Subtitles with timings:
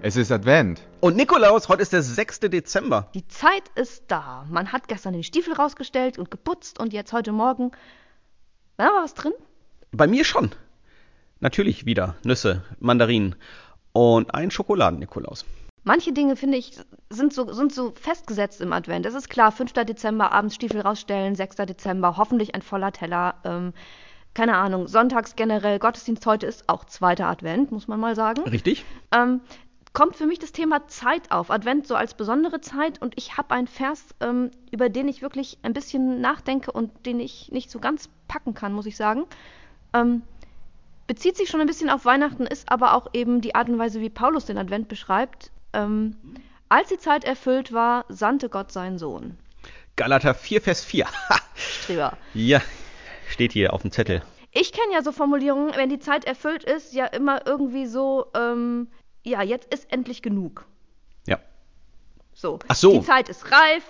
[0.00, 0.80] Es ist Advent.
[1.00, 2.40] Und Nikolaus, heute ist der 6.
[2.40, 3.08] Dezember.
[3.14, 4.46] Die Zeit ist da.
[4.48, 7.72] Man hat gestern den Stiefel rausgestellt und geputzt und jetzt heute Morgen.
[8.76, 9.32] War da was drin?
[9.90, 10.52] Bei mir schon.
[11.40, 13.34] Natürlich wieder Nüsse, Mandarinen
[13.92, 15.44] und ein Schokoladen-Nikolaus.
[15.82, 16.78] Manche Dinge, finde ich,
[17.10, 19.04] sind so, sind so festgesetzt im Advent.
[19.04, 19.72] Es ist klar, 5.
[19.72, 21.56] Dezember, abends Stiefel rausstellen, 6.
[21.56, 23.34] Dezember, hoffentlich ein voller Teller.
[23.44, 23.72] Ähm,
[24.34, 28.42] keine Ahnung, sonntags generell, Gottesdienst heute ist auch zweiter Advent, muss man mal sagen.
[28.42, 28.84] Richtig?
[29.12, 29.40] Ähm,
[29.98, 31.50] kommt für mich das Thema Zeit auf.
[31.50, 35.58] Advent so als besondere Zeit und ich habe einen Vers, ähm, über den ich wirklich
[35.62, 39.24] ein bisschen nachdenke und den ich nicht so ganz packen kann, muss ich sagen.
[39.92, 40.22] Ähm,
[41.08, 44.00] bezieht sich schon ein bisschen auf Weihnachten, ist aber auch eben die Art und Weise,
[44.00, 45.50] wie Paulus den Advent beschreibt.
[45.72, 46.14] Ähm,
[46.68, 49.36] als die Zeit erfüllt war, sandte Gott seinen Sohn.
[49.96, 51.08] Galater 4, Vers 4.
[51.56, 52.16] Streber.
[52.34, 52.62] ja,
[53.28, 54.22] steht hier auf dem Zettel.
[54.52, 58.86] Ich kenne ja so Formulierungen, wenn die Zeit erfüllt ist, ja immer irgendwie so, ähm,
[59.24, 60.66] ja, jetzt ist endlich genug.
[61.26, 61.38] Ja.
[62.32, 62.58] So.
[62.68, 62.92] Ach so.
[62.92, 63.84] Die Zeit ist reif.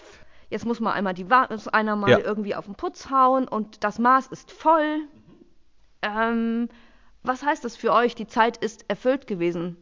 [0.50, 2.18] Jetzt muss man einmal die muss einer mal Ja.
[2.20, 5.00] irgendwie auf den Putz hauen und das Maß ist voll.
[6.02, 6.68] Ähm,
[7.22, 8.14] was heißt das für euch?
[8.14, 9.76] Die Zeit ist erfüllt gewesen.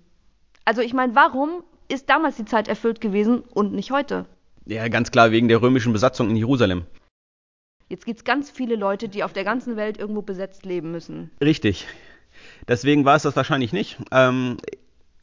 [0.65, 4.27] Also ich meine, warum ist damals die Zeit erfüllt gewesen und nicht heute?
[4.65, 6.87] Ja, ganz klar wegen der römischen Besatzung in Jerusalem.
[7.89, 11.31] Jetzt gibt es ganz viele Leute, die auf der ganzen Welt irgendwo besetzt leben müssen.
[11.41, 11.87] Richtig.
[12.67, 13.97] Deswegen war es das wahrscheinlich nicht.
[14.11, 14.57] Ähm,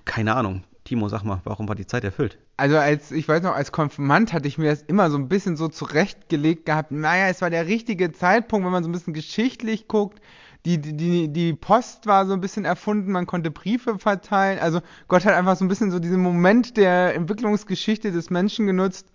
[0.06, 0.64] keine Ahnung.
[0.84, 2.38] Timo, sag mal, warum war die Zeit erfüllt?
[2.58, 5.56] Also als, ich weiß noch, als Konfirmand hatte ich mir das immer so ein bisschen
[5.56, 6.92] so zurechtgelegt gehabt.
[6.92, 10.20] Naja, es war der richtige Zeitpunkt, wenn man so ein bisschen geschichtlich guckt.
[10.66, 14.60] Die, die, die Post war so ein bisschen erfunden, man konnte Briefe verteilen.
[14.60, 19.08] Also Gott hat einfach so ein bisschen so diesen Moment der Entwicklungsgeschichte des Menschen genutzt,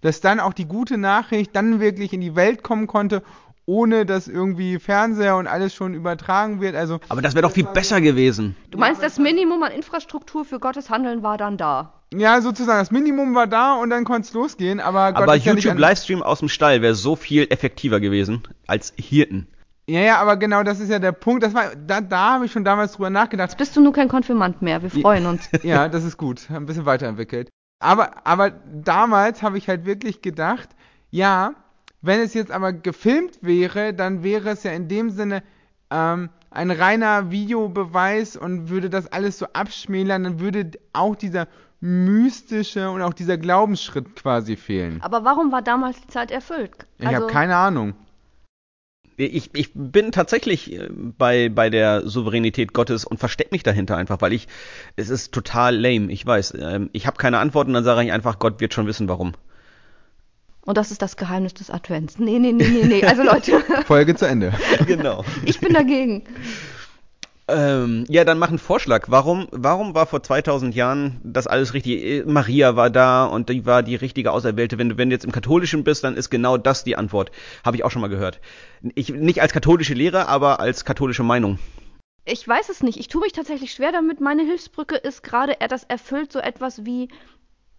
[0.00, 3.22] dass dann auch die gute Nachricht dann wirklich in die Welt kommen konnte,
[3.70, 6.74] ohne dass irgendwie Fernseher und alles schon übertragen wird.
[6.74, 8.56] Also Aber das wäre doch viel besser gewesen.
[8.72, 11.94] Du meinst, das Minimum an Infrastruktur für Gottes Handeln war dann da?
[12.12, 14.80] ja, sozusagen das Minimum war da und dann konnte es losgehen.
[14.80, 19.46] Aber, Gott Aber YouTube-Livestream aus dem Stall wäre so viel effektiver gewesen als Hirten.
[19.88, 21.44] Ja, ja, aber genau, das ist ja der Punkt.
[21.44, 23.56] Das war, da, da habe ich schon damals drüber nachgedacht.
[23.56, 24.82] Bist du nur kein Konfirmand mehr?
[24.82, 25.48] Wir freuen uns.
[25.62, 26.48] Ja, das ist gut.
[26.50, 27.48] Ein bisschen weiterentwickelt.
[27.80, 30.68] Aber, aber damals habe ich halt wirklich gedacht,
[31.10, 31.54] ja,
[32.02, 35.42] wenn es jetzt aber gefilmt wäre, dann wäre es ja in dem Sinne
[35.90, 41.46] ähm, ein reiner Videobeweis und würde das alles so abschmälern, dann würde auch dieser
[41.80, 45.00] mystische und auch dieser Glaubensschritt quasi fehlen.
[45.02, 46.72] Aber warum war damals die Zeit erfüllt?
[46.98, 47.94] Ich Also, habe keine Ahnung.
[49.16, 54.20] Ich, ich bin tatsächlich äh, bei, bei der Souveränität Gottes und verstecke mich dahinter einfach,
[54.22, 54.48] weil ich,
[54.96, 56.54] es ist total lame, ich weiß.
[56.58, 59.32] Ähm, ich habe keine Antworten, dann sage ich einfach, Gott wird schon wissen, warum.
[60.70, 62.20] Und das ist das Geheimnis des Advents.
[62.20, 63.04] Nee, nee, nee, nee, nee.
[63.04, 64.52] Also Leute, Folge zu Ende.
[64.86, 65.24] genau.
[65.44, 66.22] ich bin dagegen.
[67.48, 69.06] Ähm, ja, dann mach einen Vorschlag.
[69.08, 72.24] Warum, warum war vor 2000 Jahren das alles richtig?
[72.24, 74.78] Maria war da und die war die richtige Auserwählte.
[74.78, 77.32] Wenn du, wenn du jetzt im Katholischen bist, dann ist genau das die Antwort.
[77.64, 78.40] Habe ich auch schon mal gehört.
[78.94, 81.58] Ich, nicht als katholische Lehre, aber als katholische Meinung.
[82.24, 83.00] Ich weiß es nicht.
[83.00, 84.20] Ich tue mich tatsächlich schwer damit.
[84.20, 87.08] Meine Hilfsbrücke ist gerade, er das erfüllt so etwas wie,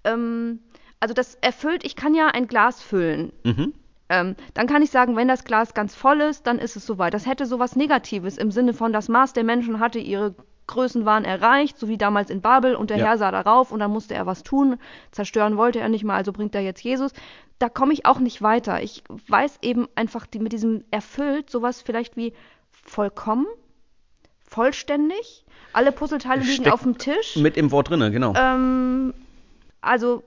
[0.03, 0.59] ähm,
[1.01, 3.33] also das erfüllt, ich kann ja ein Glas füllen.
[3.43, 3.73] Mhm.
[4.07, 7.13] Ähm, dann kann ich sagen, wenn das Glas ganz voll ist, dann ist es soweit.
[7.13, 10.35] Das hätte sowas Negatives im Sinne von, das Maß der Menschen hatte ihre
[10.67, 13.05] Größen waren erreicht, so wie damals in Babel, und der Ja.
[13.07, 14.77] Herr sah darauf und dann musste er was tun.
[15.11, 17.11] Zerstören wollte er nicht mal, also bringt er jetzt Jesus.
[17.59, 18.81] Da komme ich auch nicht weiter.
[18.81, 22.33] Ich weiß eben einfach die, mit diesem erfüllt sowas vielleicht wie
[22.69, 23.47] vollkommen,
[24.47, 25.45] vollständig.
[25.73, 27.37] Alle Puzzleteile liegen Steckt auf dem Tisch.
[27.37, 28.33] Mit im Wort drinne, genau.
[28.35, 29.13] Ähm,
[29.81, 30.23] also,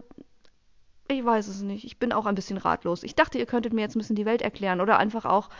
[1.08, 1.84] ich weiß es nicht.
[1.84, 3.02] Ich bin auch ein bisschen ratlos.
[3.02, 5.50] Ich dachte, ihr könntet mir jetzt ein bisschen die Welt erklären oder einfach auch.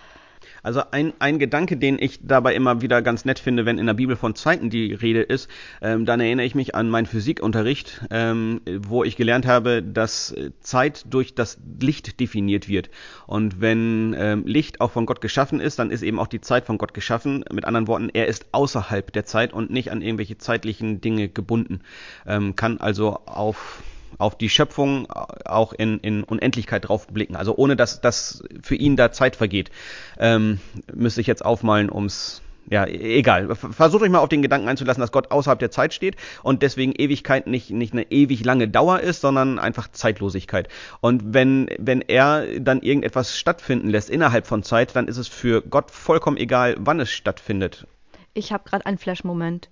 [0.62, 3.94] Also ein, ein Gedanke, den ich dabei immer wieder ganz nett finde, wenn in der
[3.94, 5.48] Bibel von Zeiten die Rede ist,
[5.80, 10.50] ähm, dann erinnere ich mich an meinen Physikunterricht, ähm, wo ich gelernt habe, dass äh,
[10.60, 12.90] Zeit durch das Licht definiert wird.
[13.26, 16.66] Und wenn ähm, Licht auch von Gott geschaffen ist, dann ist eben auch die Zeit
[16.66, 17.44] von Gott geschaffen.
[17.52, 21.80] Mit anderen Worten, er ist außerhalb der Zeit und nicht an irgendwelche zeitlichen Dinge gebunden.
[22.26, 23.82] Ähm, kann also auf
[24.18, 27.36] auf die Schöpfung auch in, in Unendlichkeit drauf blicken.
[27.36, 29.70] Also ohne dass, dass für ihn da Zeit vergeht.
[30.18, 30.60] Ähm,
[30.92, 33.54] müsste ich jetzt aufmalen, ums ja, e- egal.
[33.54, 36.92] Versucht euch mal auf den Gedanken einzulassen, dass Gott außerhalb der Zeit steht und deswegen
[36.92, 40.68] Ewigkeit nicht, nicht eine ewig lange Dauer ist, sondern einfach Zeitlosigkeit.
[41.00, 45.62] Und wenn, wenn er dann irgendetwas stattfinden lässt innerhalb von Zeit, dann ist es für
[45.62, 47.86] Gott vollkommen egal, wann es stattfindet.
[48.32, 49.68] Ich habe gerade einen Flash-Moment.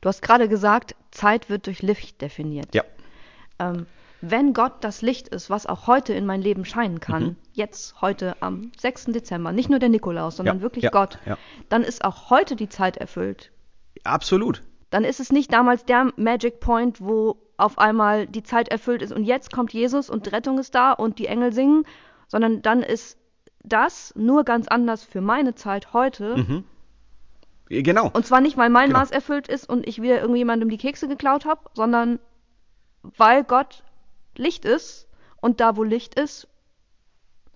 [0.00, 2.74] Du hast gerade gesagt, Zeit wird durch Licht definiert.
[2.74, 2.84] Ja.
[3.58, 3.86] Ähm,
[4.20, 7.36] wenn Gott das Licht ist, was auch heute in mein Leben scheinen kann, Mhm.
[7.52, 9.06] jetzt, heute am 6.
[9.12, 11.36] Dezember, nicht nur der Nikolaus, sondern Ja, wirklich ja, Gott, ja.
[11.68, 13.50] dann ist auch heute die Zeit erfüllt.
[14.02, 14.62] Absolut.
[14.90, 19.12] Dann ist es nicht damals der Magic Point, wo auf einmal die Zeit erfüllt ist
[19.12, 21.84] und jetzt kommt Jesus und Rettung ist da und die Engel singen,
[22.28, 23.18] sondern dann ist
[23.62, 26.36] das nur ganz anders für meine Zeit heute.
[26.36, 26.64] Mhm.
[27.68, 28.10] Genau.
[28.12, 29.00] Und zwar nicht, weil mein Genau.
[29.00, 32.18] Maß erfüllt ist und ich wieder irgendjemandem die Kekse geklaut habe, sondern
[33.16, 33.82] weil Gott
[34.36, 35.06] Licht ist
[35.40, 36.48] und da, wo Licht ist,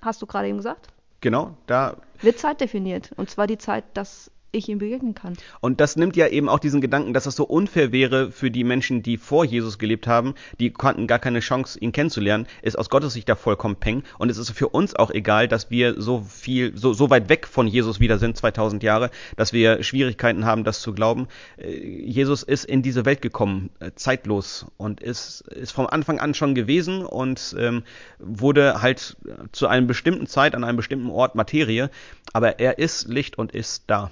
[0.01, 0.89] hast du gerade eben gesagt,
[1.21, 3.11] Genau, da wird Zeit definiert.
[3.17, 5.35] Und zwar die Zeit, dass ich ihm begegnen kann.
[5.61, 8.65] Und das nimmt ja eben auch diesen Gedanken, dass es so unfair wäre für die
[8.65, 12.89] Menschen, die vor Jesus gelebt haben, die konnten gar keine Chance, ihn kennenzulernen, ist aus
[12.89, 14.03] Gottes Sicht da vollkommen peng.
[14.19, 17.47] Und es ist für uns auch egal, dass wir so viel, so, so weit weg
[17.47, 21.29] von Jesus wieder sind, 2000 Jahre, dass wir Schwierigkeiten haben, das zu glauben.
[21.59, 26.35] Äh, Jesus ist in diese Welt gekommen, äh, zeitlos und ist, ist vom Anfang an
[26.35, 27.83] schon gewesen und ähm,
[28.19, 29.17] wurde halt
[29.53, 31.91] zu einer bestimmten Zeit, an einem bestimmten Ort Materie.
[32.33, 34.11] Aber er ist Licht und ist da.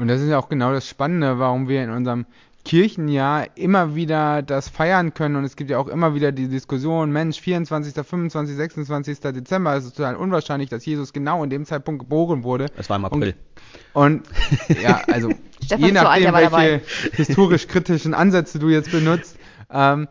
[0.00, 2.24] Und das ist ja auch genau das Spannende, warum wir in unserem
[2.64, 5.36] Kirchenjahr immer wieder das feiern können.
[5.36, 9.20] Und es gibt ja auch immer wieder die Diskussion, Mensch, 24., 25., 26.
[9.20, 12.68] Dezember, es ist total unwahrscheinlich, dass Jesus genau in dem Zeitpunkt geboren wurde.
[12.78, 13.34] Es war im April.
[13.92, 14.22] Und
[14.82, 16.82] ja, also Stefan je nachdem, welche dabei.
[17.12, 19.36] historisch-kritischen Ansätze du jetzt benutzt,
[19.70, 20.08] ähm,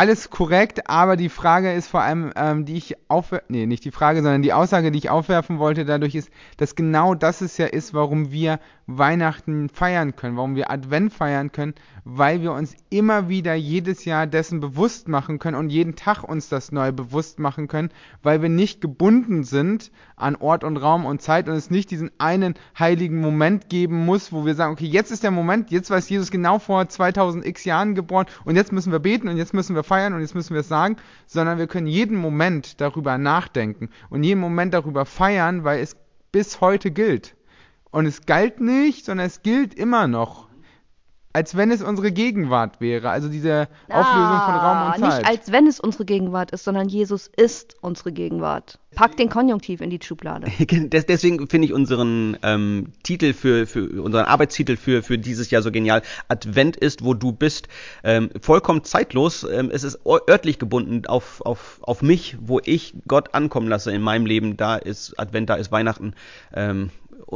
[0.00, 3.90] alles korrekt, aber die Frage ist vor allem, ähm, die ich aufwerfen, nee, nicht die
[3.90, 7.66] Frage, sondern die Aussage, die ich aufwerfen wollte, dadurch ist, dass genau das es ja
[7.66, 11.74] ist, warum wir Weihnachten feiern können, warum wir Advent feiern können,
[12.04, 16.48] weil wir uns immer wieder jedes Jahr dessen bewusst machen können und jeden Tag uns
[16.48, 17.90] das neu bewusst machen können,
[18.22, 22.10] weil wir nicht gebunden sind an Ort und Raum und Zeit und es nicht diesen
[22.18, 25.98] einen heiligen Moment geben muss, wo wir sagen, okay, jetzt ist der Moment, jetzt war
[25.98, 29.74] Jesus genau vor 2000 x Jahren geboren und jetzt müssen wir beten und jetzt müssen
[29.74, 30.96] wir feiern und jetzt müssen wir es sagen,
[31.26, 35.96] sondern wir können jeden Moment darüber nachdenken und jeden Moment darüber feiern, weil es
[36.32, 37.36] bis heute gilt.
[37.90, 40.49] Und es galt nicht, sondern es gilt immer noch.
[41.32, 43.10] Als wenn es unsere Gegenwart wäre.
[43.10, 45.02] Also diese Auflösung von Raum und Zeit.
[45.02, 48.79] Ah, Nicht als wenn es unsere Gegenwart ist, sondern Jesus ist unsere Gegenwart.
[48.94, 50.48] Pack den Konjunktiv in die Schublade.
[50.60, 55.62] Des- Deswegen finde ich unseren ähm, Titel für, für unseren Arbeitstitel für, für dieses Jahr
[55.62, 56.02] so genial.
[56.28, 57.68] Advent ist, wo du bist,
[58.02, 59.44] ähm, vollkommen zeitlos.
[59.50, 64.02] Ähm, es ist örtlich gebunden auf, auf, auf mich, wo ich Gott ankommen lasse in
[64.02, 64.56] meinem Leben.
[64.56, 66.14] Da ist Advent, da ist Weihnachten.
[66.52, 66.90] Ähm,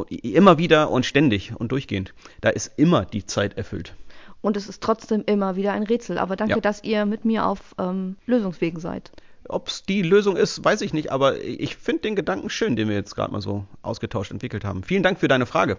[0.09, 2.13] immer wieder und ständig und durchgehend.
[2.41, 3.95] Da ist immer die Zeit erfüllt.
[4.41, 6.17] Und es ist trotzdem immer wieder ein Rätsel.
[6.17, 6.59] Aber danke, Ja.
[6.59, 9.11] dass ihr mit mir auf ähm, Lösungswegen seid.
[9.47, 12.87] Ob es die Lösung ist, weiß ich nicht, aber ich finde den Gedanken schön, den
[12.87, 14.83] wir jetzt gerade mal so ausgetauscht entwickelt haben.
[14.83, 15.77] Vielen Dank für deine Frage.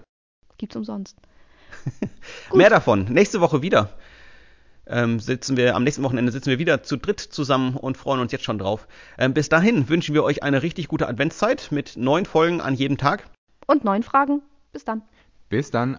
[0.58, 1.16] Gibt's umsonst.
[2.54, 3.04] Mehr davon.
[3.04, 3.90] Nächste Woche wieder.
[4.88, 8.30] Ähm, sitzen wir, am nächsten Wochenende sitzen wir wieder zu dritt zusammen und freuen uns
[8.30, 8.86] jetzt schon drauf.
[9.18, 12.96] Ähm, bis dahin wünschen wir euch eine richtig gute Adventszeit mit neun Folgen an jedem
[12.96, 13.28] Tag.
[13.66, 14.42] Und neun Fragen.
[14.72, 15.02] Bis dann.
[15.48, 15.98] Bis dann.